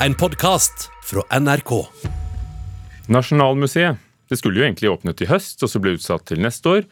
[0.00, 1.70] en podkast fra NRK.
[3.08, 3.96] Nasjonalmuseet.
[4.26, 6.86] Det skulle jo egentlig åpnet i høst, og så ble utsatt til neste år.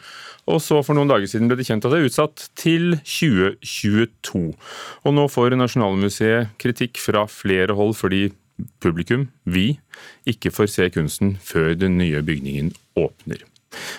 [0.46, 4.42] Og så for noen dager siden ble det kjent at det er utsatt til 2022.
[5.02, 8.29] Og nå får Nasjonalmuseet kritikk fra flere hold fordi
[8.79, 9.80] publikum, vi,
[10.30, 13.43] ikke får se kunsten før den nye bygningen åpner.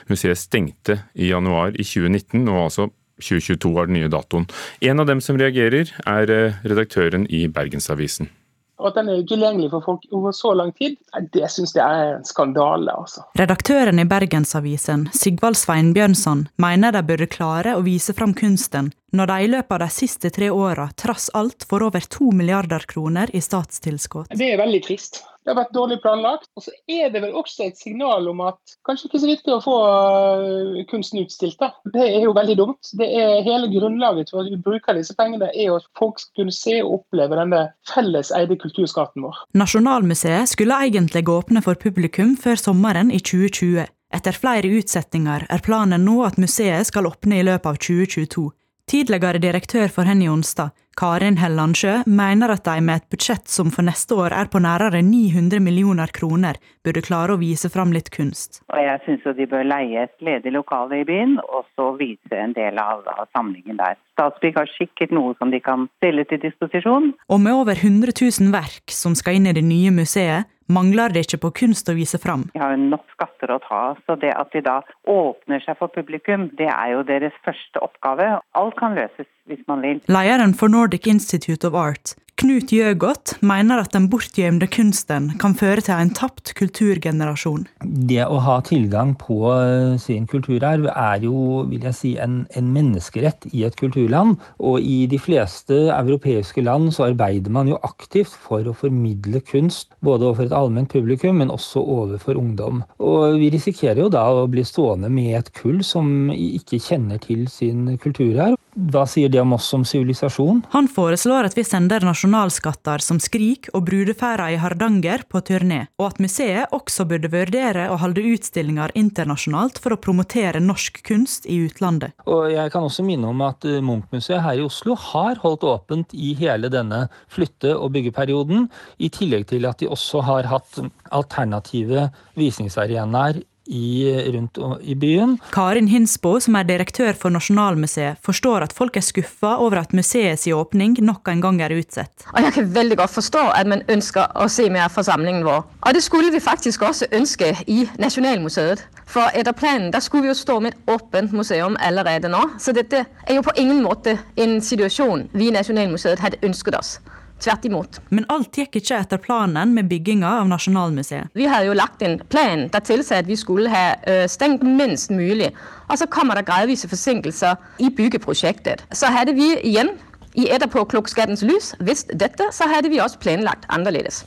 [0.07, 2.87] Museet stengte i januar i 2019, og altså
[3.19, 4.47] 2022 var den nye datoen.
[4.79, 8.31] En av dem som reagerer, er eh, redaktøren i Bergensavisen.
[8.79, 10.97] Og at den er utilgjengelig for folk over så lang tid,
[11.33, 12.91] det syns jeg er en skandale.
[12.91, 13.23] altså.
[13.39, 19.38] Redaktøren i Bergensavisen, Sigvald Sveinbjørnson, mener de burde klare å vise fram kunsten, når de
[19.45, 23.43] i løpet av de siste tre åra trass alt får over to milliarder kroner i
[23.43, 24.35] statstilskudd.
[24.35, 25.23] Det er veldig trist.
[25.45, 26.48] Det har vært dårlig planlagt.
[26.58, 29.62] Og så er det vel også et signal om at kanskje ikke så viktig å
[29.62, 31.59] få øh, kunsten utstilt.
[31.62, 31.70] da.
[31.94, 32.91] Det er jo veldig dumt.
[32.98, 36.55] Det er Hele grunnlaget for at vi bruker disse pengene, er at folk skal kunne
[36.55, 39.44] se og oppleve denne felles eide kulturskatten vår.
[39.53, 43.86] Nasjonalmuseet skulle egentlig åpne for publikum før sommeren i 2020.
[44.16, 48.50] Etter flere utsettinger er planen nå at museet skal åpne i løpet av 2022.
[48.89, 53.83] Tidligere direktør for Henny Onsdag, Karin Hellandsjø, mener at de med et budsjett som for
[53.83, 56.55] neste år er på nærmere 900 millioner kroner,
[56.88, 58.61] burde klare å vise fram litt kunst.
[58.71, 62.55] Og jeg syns de bør leie et ledig lokale i byen, og så vise en
[62.55, 63.99] del av, av samlingen der.
[64.16, 67.11] Statsbygg har sikkert noe som de kan stille til disposisjon.
[67.27, 71.25] Og med over 100 000 verk som skal inn i det nye museet, mangler det
[71.25, 72.47] ikke på kunst å vise fram.
[72.53, 75.94] De har jo nok skatter å ta, så det at de da åpner seg for
[75.94, 78.35] publikum, det er jo deres første oppgave.
[78.57, 80.02] Alt kan løses hvis man vil.
[80.09, 85.81] Lederen for Nordic Institute of Art, Knut Gjøgodt, mener at den bortgjemte kunsten kan føre
[85.81, 87.63] til en tapt kulturgenerasjon.
[87.81, 92.67] Det å ha tilgang på eh, sin kulturarv er jo, vil jeg si, en, en
[92.75, 94.35] menneskerett i et kulturland.
[94.61, 99.89] Og i de fleste europeiske land så arbeider man jo aktivt for å formidle kunst,
[100.05, 102.85] både overfor et allment publikum, men også overfor ungdom.
[103.01, 107.50] Og vi risikerer jo da å bli stående med et kull som ikke kjenner til
[107.50, 108.61] sin kulturarv.
[108.75, 110.63] Hva sier det om oss som sivilisasjon?
[110.74, 116.09] Han foreslår at vi sender nasjonalskatter som Skrik og Brudefæra i Hardanger på turné, og
[116.12, 121.62] at museet også burde vurdere å holde utstillinger internasjonalt for å promotere norsk kunst i
[121.69, 122.16] utlandet.
[122.28, 126.14] Og jeg kan også minne om at Munchmuseet Munch-museet her i Oslo har holdt åpent
[126.14, 128.69] i hele denne flytte- og byggeperioden,
[129.00, 130.80] i tillegg til at de også har hatt
[131.12, 135.38] alternative visningsarenaer i, rundt i byen.
[135.52, 140.48] Karin Hinsbo, som er direktør for Nasjonalmuseet, forstår at folk er skuffa over at museets
[140.48, 142.28] åpning nok en gang er utsatt.
[142.34, 145.66] Og jeg kan veldig godt forstå at man ønsker å se mer fra samlingen vår.
[145.81, 148.86] Og det skulle vi faktisk også ønske i Nasjonalmuseet.
[149.09, 152.42] For etter planen der skulle vi jo stå med et åpent museum allerede nå.
[152.59, 156.97] Så dette er jo på ingen måte en situasjon vi i Nasjonalmuseet hadde ønsket oss.
[157.44, 158.00] Tvert imot.
[158.16, 161.34] Men alt gikk ikke etter planen med bygginga av Nasjonalmuseet.
[161.35, 165.51] Vi hadde jo lagt en plan der tilsa at vi skulle ha stengt minst mulig.
[165.90, 168.85] Og så kommer det gradvise forsinkelser i byggeprosjektet.
[168.96, 169.91] Så hadde vi igjen,
[170.35, 174.23] i etterpåklokskapens lys, visst dette, så hadde vi også planlagt annerledes.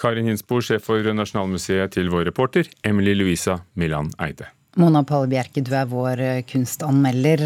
[0.00, 4.48] Karin Hinsbo, sjef for Nasjonalmuseet, til vår reporter Emily Louisa Milan Eide.
[4.78, 7.42] Mona Palle Bjerke, du er vår eh, kunstanmelder.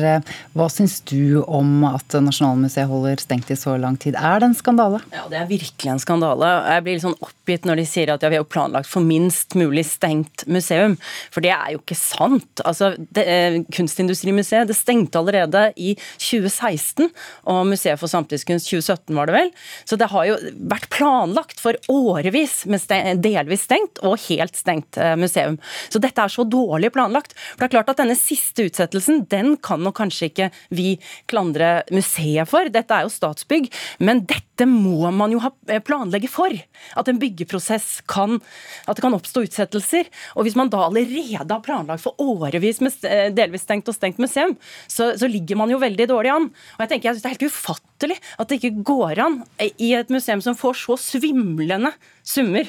[0.53, 4.19] Hva syns du om at Nasjonalmuseet holder stengt i så lang tid?
[4.21, 5.01] Er det en skandale?
[5.15, 6.51] Ja, det er virkelig en skandale.
[6.69, 9.57] Jeg blir litt sånn oppgitt når de sier at ja, vi har planlagt for minst
[9.57, 10.99] mulig stengt museum.
[11.33, 12.61] For det er jo ikke sant.
[12.61, 17.09] Altså, det, eh, Kunstindustrimuseet det stengte allerede i 2016,
[17.49, 19.51] og Museet for samtidskunst 2017 var det vel.
[19.89, 20.37] Så det har jo
[20.75, 25.57] vært planlagt for årevis med stengt, delvis stengt og helt stengt eh, museum.
[25.89, 27.35] Så dette er så dårlig planlagt planlagt.
[27.55, 30.99] For det er klart at Denne siste utsettelsen den kan nok kanskje ikke vi
[31.31, 33.71] klandre museet for, dette er jo Statsbygg.
[34.01, 36.53] Men dette må man jo eh, planlegge for.
[36.99, 38.41] At en byggeprosess kan
[38.87, 40.11] at det kan oppstå utsettelser.
[40.37, 44.21] Og hvis man da allerede har planlagt for årevis med eh, delvis stengt og stengt
[44.23, 44.57] museum,
[44.89, 46.51] så, så ligger man jo veldig dårlig an.
[46.77, 49.43] Og jeg tenker jeg synes Det er helt ufattelig at det ikke går an
[49.79, 51.95] i et museum som får så svimlende
[52.27, 52.69] summer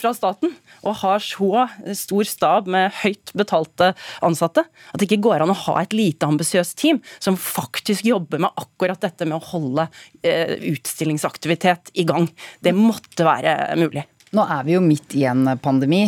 [0.00, 1.66] fra staten og har så
[1.96, 3.92] stor stab med høyt betalte
[4.24, 8.42] ansatte at det ikke går an å ha et lite ambisiøst team som faktisk jobber
[8.42, 9.88] med akkurat dette med å holde
[10.22, 12.28] eh, utstillingsaktivitet i gang.
[12.60, 14.04] Det måtte være mulig.
[14.36, 16.02] Nå er vi jo midt i en pandemi.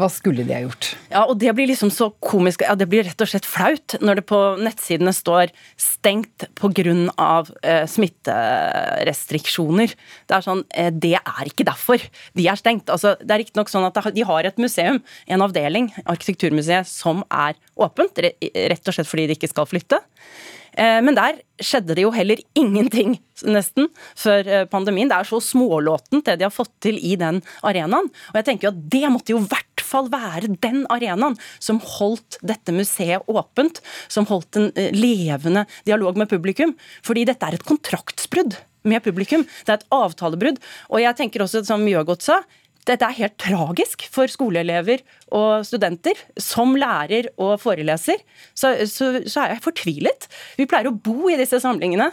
[0.00, 0.90] Hva skulle de ha gjort?
[1.10, 4.20] Ja, og Det blir liksom så komisk, ja, det blir rett og slett flaut når
[4.20, 7.44] det på nettsidene står 'stengt pga.
[7.62, 9.94] Eh, smitterestriksjoner'.
[10.26, 12.00] Det er sånn, eh, det er ikke derfor
[12.34, 12.88] de er stengt.
[12.88, 17.54] Altså, det er riktignok sånn at de har et museum, en avdeling, Arkitekturmuseet, som er
[17.76, 20.00] åpent, rett og slett fordi de ikke skal flytte.
[20.78, 23.88] Eh, men der skjedde det jo heller ingenting, nesten,
[24.18, 25.10] før eh, pandemien.
[25.10, 28.10] Det er så smålåtent det de har fått til i den arenaen.
[28.30, 31.80] Og jeg tenker jo at det måtte jo i hvert fall være den arenaen som
[31.98, 36.76] holdt dette museet åpent, som holdt en eh, levende dialog med publikum.
[37.06, 38.58] Fordi dette er et kontraktsbrudd
[38.88, 39.44] med publikum.
[39.66, 40.60] Det er et avtalebrudd.
[40.90, 42.40] Og jeg tenker også, som Mjøgodt sa,
[42.88, 45.02] dette er helt tragisk for skoleelever
[45.36, 46.18] og studenter.
[46.40, 48.22] Som lærer og foreleser
[48.54, 50.28] så, så, så er jeg fortvilet.
[50.58, 52.08] Vi pleier å bo i disse samlingene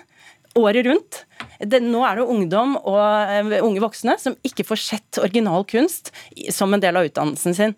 [0.59, 1.23] året rundt.
[1.59, 6.11] Det, nå er det ungdom og uh, unge voksne som ikke får sett original kunst
[6.53, 7.77] som en del av utdannelsen sin.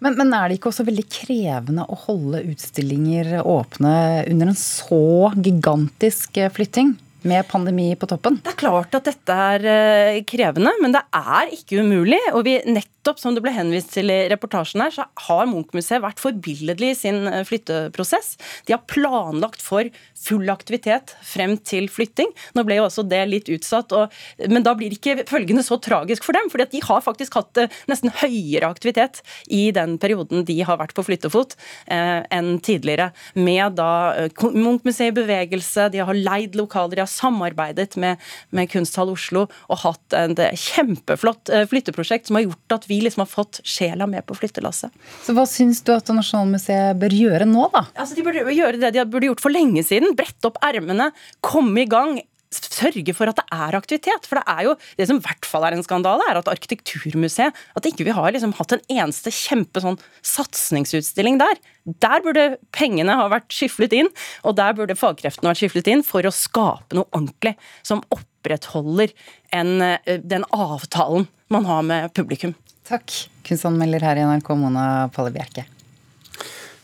[0.00, 3.94] Men, men, er det ikke også veldig krevende å holde utstillinger åpne
[4.30, 6.94] under en så gigantisk eh, flytting?
[7.28, 8.38] Med pandemi på toppen?
[8.42, 12.20] Det er klart at dette er eh, krevende, men det er ikke umulig.
[12.32, 16.22] Og vi nettopp, som det ble henvist til i reportasjen her, så har Munch-museet vært
[16.22, 18.34] forbilledlig i sin eh, flytteprosess.
[18.68, 19.88] De har planlagt for
[20.20, 22.32] full aktivitet frem til flytting.
[22.56, 24.16] Nå ble jo også det litt utsatt, og,
[24.50, 26.50] men da blir ikke følgende så tragisk for dem.
[26.60, 30.96] at de har faktisk hatt eh, nesten høyere aktivitet i den perioden de har vært
[30.96, 31.56] på flyttefot
[31.86, 33.10] eh, enn tidligere.
[33.34, 38.20] Med da Munch-museet i bevegelse, de har leid lokaler, de har samarbeidet med,
[38.54, 43.24] med Kunsthall Oslo og hatt et kjempeflott eh, flytteprosjekt som har gjort at vi liksom
[43.24, 44.94] har fått sjela med på flyttelasset.
[45.26, 47.86] Så Hva syns du at Nasjonalmuseet bør gjøre nå, da?
[47.94, 50.16] Altså, de burde gjøre det de burde gjort for lenge siden.
[50.18, 51.10] Brette opp ermene,
[51.44, 52.18] komme i gang
[52.50, 54.26] sørge for at det er aktivitet.
[54.26, 57.56] For det er jo det som i hvert fall er en skandale, er at Arkitekturmuseet
[57.78, 61.60] at ikke vi har liksom hatt en eneste kjempe sånn satsingsutstilling der.
[62.02, 64.10] Der burde pengene ha vært skyflet inn,
[64.44, 67.54] og der burde fagkreftene vært skyflet inn for å skape noe ordentlig
[67.86, 69.14] som opprettholder
[69.56, 72.54] en, eh, den avtalen man har med publikum.
[72.86, 73.10] Takk,
[73.46, 75.66] kunstanmelder her i NRK, Mona Palle Bjerke.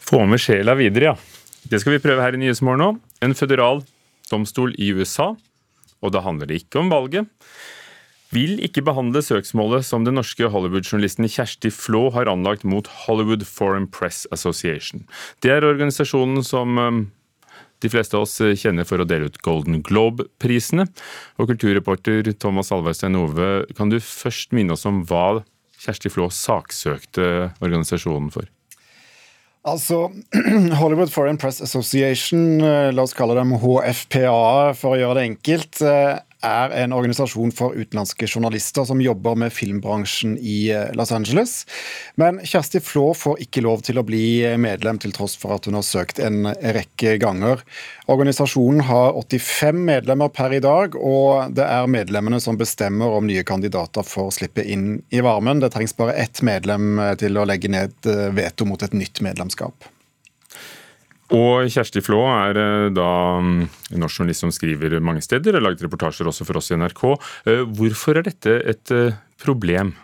[0.07, 1.17] Få med sjela videre, ja.
[1.67, 2.91] Det skal vi prøve her i Nyhetsmorgen nå.
[3.27, 3.83] En føderal
[4.31, 5.33] domstol i USA
[6.07, 7.27] og da handler det ikke om valget,
[8.35, 13.87] vil ikke behandle søksmålet som den norske Hollywood-journalisten Kjersti Flå har anlagt mot Hollywood Foreign
[13.87, 15.05] Press Association.
[15.43, 17.01] Det er organisasjonen som um,
[17.85, 20.89] de fleste av oss kjenner for å dele ut Golden Globe-prisene.
[21.39, 25.45] Og kulturreporter Thomas Alvarstein Ove, kan du først minne oss om hva
[25.77, 28.49] Kjersti Flå saksøkte organisasjonen for?
[29.67, 30.13] Altså,
[30.81, 35.81] Hollywood Foreign Press Association, eh, la oss kalle dem HFPA for å gjøre det enkelt,
[35.83, 41.57] eh, er en organisasjon for utenlandske journalister som jobber med filmbransjen i eh, Los Angeles.
[42.21, 44.25] Men Kjersti Flå får ikke lov til å bli
[44.61, 47.65] medlem, til tross for at hun har søkt en rekke ganger.
[48.13, 53.45] Organisasjonen har 85 medlemmer per i dag, og det er medlemmene som bestemmer om nye
[53.47, 55.61] kandidater får slippe inn i varmen.
[55.63, 59.91] Det trengs bare ett medlem til å legge ned veto mot et nytt medlemskap.
[61.35, 63.11] Og Kjersti Flå er eh, da
[63.43, 63.63] mm,
[63.97, 67.03] en norsk journalist som skriver mange steder, har laget reportasjer også for oss i NRK.
[67.51, 69.97] Eh, hvorfor er dette et eh, problem?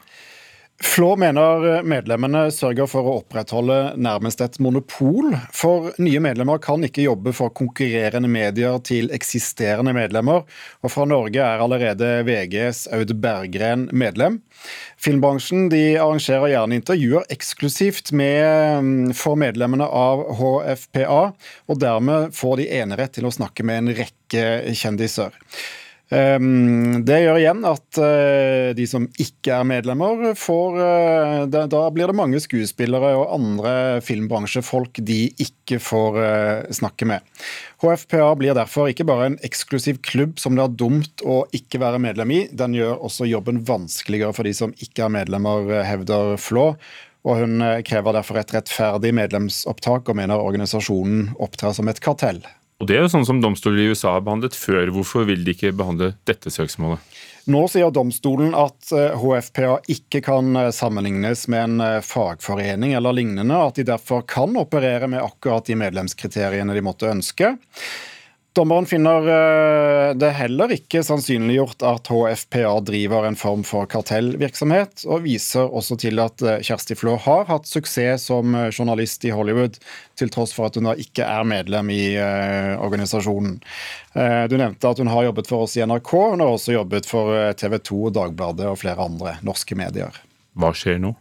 [0.82, 5.30] Flå mener medlemmene sørger for å opprettholde nærmest et monopol.
[5.54, 10.42] For nye medlemmer kan ikke jobbe for konkurrerende medier til eksisterende medlemmer.
[10.82, 14.40] Og fra Norge er allerede VGs Aud Berggren medlem.
[15.02, 21.22] Filmbransjen arrangerer gjerne intervjuer eksklusivt med, mm, for medlemmene av HFPA,
[21.70, 25.38] og dermed får de enerett til å snakke med en rekke kjendiser.
[26.12, 32.10] Ehm, det gjør igjen at eh, de som ikke er medlemmer, får eh, Da blir
[32.10, 33.72] det mange skuespillere og andre
[34.04, 37.24] filmbransjefolk de ikke får eh, snakke med.
[37.80, 42.02] HFPA blir derfor ikke bare en eksklusiv klubb som det er dumt å ikke være
[42.02, 46.74] medlem i, den gjør også jobben vanskeligere for de som ikke er medlemmer, hevder Flå.
[47.22, 52.42] Og hun krever derfor et rettferdig medlemsopptak, og mener organisasjonen opptrer som et kartell.
[52.82, 54.88] Og Det er jo sånn som domstoler i USA har behandlet før.
[54.90, 56.98] Hvorfor vil de ikke behandle dette søksmålet?
[57.46, 63.14] Nå sier domstolen at HFPA eh, ikke kan eh, sammenlignes med en eh, fagforening eller
[63.14, 67.52] lignende, at de derfor kan operere med akkurat de medlemskriteriene de måtte ønske.
[68.52, 75.24] Dommeren finner eh, det heller ikke sannsynliggjort at HFPA driver en form for kartellvirksomhet, og
[75.24, 79.78] viser også til at eh, Kjersti Flå har hatt suksess som eh, journalist i Hollywood,
[80.20, 83.54] til tross for at hun da ikke er medlem i organisasjonen.
[84.12, 87.32] Du nevnte at hun har jobbet for oss i NRK, hun har også jobbet for
[87.58, 90.20] TV 2, Dagbladet og flere andre norske medier.
[90.52, 91.14] Hva skjer nå?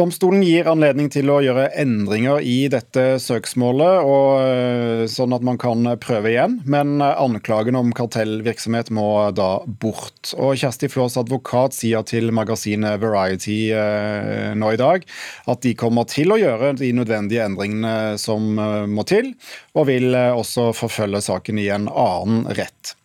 [0.00, 5.58] Domstolen gir anledning til å gjøre endringer i dette søksmålet, og, eh, sånn at man
[5.60, 6.54] kan prøve igjen.
[6.64, 10.32] Men anklagen om kartellvirksomhet må da bort.
[10.38, 15.04] Og Kjersti Flås advokat sier til magasinet Variety eh, nå i dag
[15.46, 19.34] at de kommer til å gjøre de nødvendige endringene som eh, må til,
[19.76, 22.96] og vil også forfølge saken i en annen rett.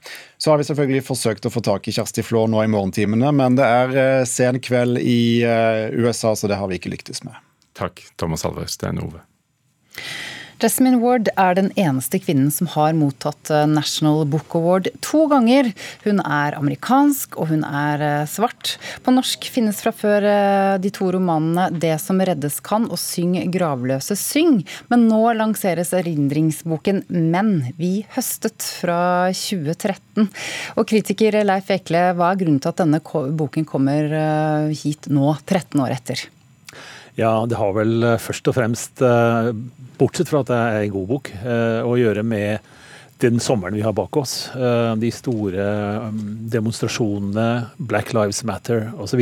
[0.45, 3.55] Så har vi selvfølgelig forsøkt å få tak i Kjersti Flå nå i morgentimene, men
[3.57, 7.33] det er eh, sen kveld i eh, USA, så det har vi ikke lyktes med.
[7.73, 8.75] Takk, Thomas Alvarez.
[8.77, 9.23] Det er Nove.
[10.55, 15.67] Jasmine Ward er den eneste kvinnen som har mottatt eh, National Book Award to ganger.
[16.05, 18.77] Hun er amerikansk, og hun er eh, svart.
[19.03, 23.35] På norsk finnes fra før eh, de to romanene 'Det som reddes kan' og 'Syng
[23.51, 24.63] gravløse syng'.
[24.87, 30.29] Men nå lanseres erindringsboken 'Men vi høstet' fra 2013.
[30.79, 35.83] Og kritiker Leif Ekle, hva er grunnen til at denne boken kommer hit nå, 13
[35.83, 36.29] år etter?
[37.15, 39.51] Ja, det har vel eh, først og fremst, eh,
[39.99, 42.73] bortsett fra at det er en god bok, eh, å gjøre med
[43.23, 44.49] den sommeren vi har bak oss.
[44.99, 45.63] De store
[46.11, 47.45] mm, demonstrasjonene,
[47.79, 49.21] Black Lives Matter osv.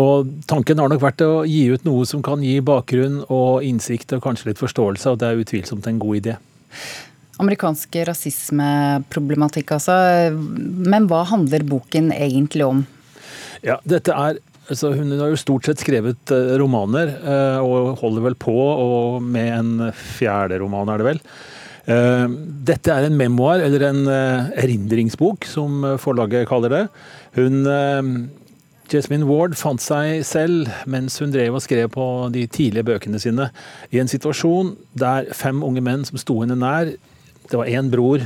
[0.00, 4.16] Og tanken har nok vært å gi ut noe som kan gi bakgrunn og innsikt
[4.16, 6.38] og kanskje litt forståelse, og det er utvilsomt en god idé.
[7.44, 9.98] Amerikansk rasismeproblematikk, altså.
[10.32, 12.86] Men hva handler boken egentlig om?
[13.60, 14.40] Ja, dette er
[14.70, 19.24] Altså, hun har jo stort sett skrevet uh, romaner, uh, og holder vel på og
[19.24, 21.22] med en fjerde roman, er det vel.
[21.82, 22.30] Uh,
[22.68, 26.84] dette er en memoar, eller en erindringsbok, som forlaget kaller det.
[27.34, 27.66] Hun
[28.92, 33.48] Jasmine Ward fant seg selv, mens hun drev og skrev på de tidlige bøkene sine,
[33.90, 36.92] i en situasjon der fem unge menn som sto henne nær,
[37.50, 38.22] det var én bror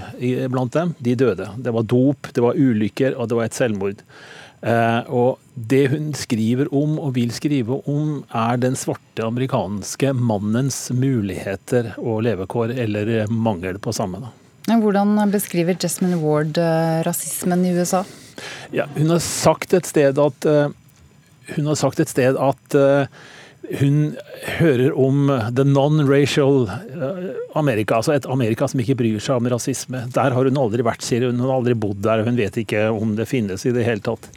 [0.53, 1.47] blant dem, de døde.
[1.63, 4.03] Det var dop, det var ulykker, og det var et selvmord.
[4.65, 10.87] Eh, og det hun skriver om og vil skrive om, er den svarte amerikanske mannens
[10.95, 14.23] muligheter og levekår, eller mangel på samme.
[14.25, 14.81] Da.
[14.83, 18.03] Hvordan beskriver Jasmine Ward eh, rasismen i USA?
[18.75, 20.75] Ja, hun har sagt et sted at eh,
[21.55, 22.75] hun har sagt et sted at
[23.81, 24.15] hun
[24.59, 26.69] hører om the non-racial
[27.59, 30.05] Amerika, altså et Amerika som ikke bryr seg om rasisme.
[30.15, 31.41] Der har hun aldri vært, sier hun.
[31.41, 34.31] Hun har aldri bodd der, hun vet ikke om det finnes i det hele tatt.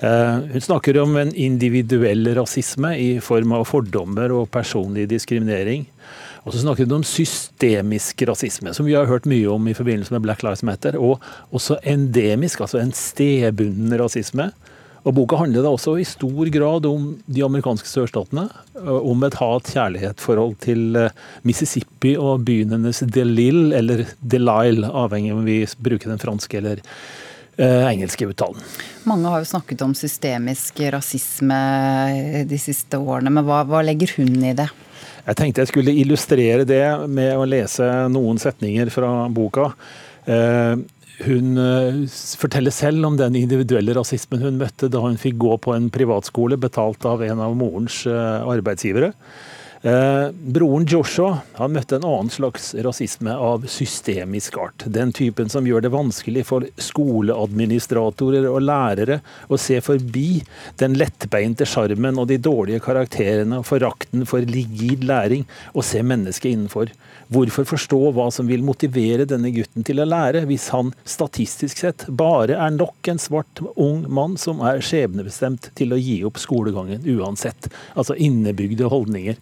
[0.00, 5.84] Eh, hun snakker om en individuell rasisme i form av fordommer og personlig diskriminering.
[6.46, 10.14] Og så snakker hun om systemisk rasisme, som vi har hørt mye om i forbindelse
[10.14, 10.96] med Black Lives Matter.
[10.96, 11.20] Og
[11.52, 14.48] også endemisk, altså en stedbunden rasisme.
[15.00, 18.46] Og Boka handler da også i stor grad om de amerikanske sørstatene.
[18.80, 21.16] Om et hat-kjærlighet-forhold til eh,
[21.48, 26.82] Mississippi og byen hennes Delille, eller Delisle, avhengig av om vi bruker den franske eller
[27.56, 28.60] eh, engelske uttalen.
[29.08, 31.60] Mange har jo snakket om systemisk rasisme
[32.50, 34.68] de siste årene, men hva, hva legger hun i det?
[35.24, 39.70] Jeg tenkte jeg skulle illustrere det med å lese noen setninger fra boka.
[41.20, 42.02] Hun eh,
[42.40, 46.56] forteller selv om den individuelle rasismen hun møtte da hun fikk gå på en privatskole
[46.60, 49.12] betalt av en av morens eh, arbeidsgivere.
[49.82, 54.84] Eh, broren Joshua han møtte en annen slags rasisme av systemisk art.
[54.84, 60.42] Den typen som gjør det vanskelig for skoleadministratorer og lærere å se forbi
[60.82, 66.52] den lettbeinte sjarmen og de dårlige karakterene og forakten for rigid læring og se mennesket
[66.52, 66.92] innenfor.
[67.32, 72.04] Hvorfor forstå hva som vil motivere denne gutten til å lære, hvis han statistisk sett
[72.20, 77.08] bare er nok en svart ung mann som er skjebnebestemt til å gi opp skolegangen
[77.16, 77.72] uansett?
[77.96, 79.40] Altså innebygde holdninger.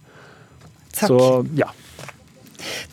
[0.98, 1.08] Takk.
[1.08, 1.70] Så, ja.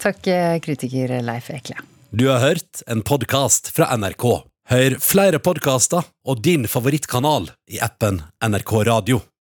[0.01, 1.81] Takk, eh, kritiker Leif Ekle.
[2.15, 4.27] Du har hørt en podkast fra NRK.
[4.69, 9.25] Hør flere podkaster og din favorittkanal i appen NRK Radio.